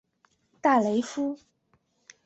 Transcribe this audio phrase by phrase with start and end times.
[0.61, 1.37] 大雷夫。